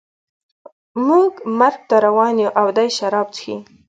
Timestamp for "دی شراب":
2.77-3.27